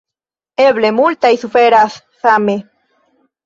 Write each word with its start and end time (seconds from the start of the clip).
Eble 0.63 0.91
multaj 1.01 1.31
suferas 1.43 2.01
same. 2.25 2.61